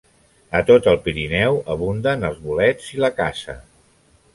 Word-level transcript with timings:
A 0.59 0.61
tot 0.69 0.89
el 0.93 0.97
Pirineu 1.03 1.61
abunden 1.75 2.29
els 2.33 2.43
bolets 2.49 2.93
i 2.97 3.05
la 3.05 3.15
caça. 3.23 3.61